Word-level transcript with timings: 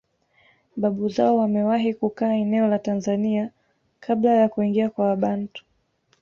Babu 0.77 1.09
zao 1.09 1.35
wamewahi 1.37 1.93
kukaa 1.93 2.31
eneo 2.33 2.67
la 2.67 2.79
Tanzania 2.79 3.51
kabla 3.99 4.31
ya 4.35 4.49
kuingia 4.49 4.89
kwa 4.89 5.05
Wabantu 5.05 5.65